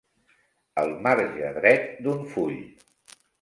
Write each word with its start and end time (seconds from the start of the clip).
El 0.83 0.93
marge 1.07 1.51
dret 1.59 1.85
d'un 2.07 2.25
full. 2.33 2.57